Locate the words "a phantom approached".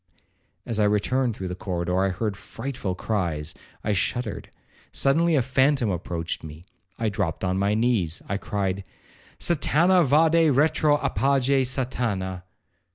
5.35-6.43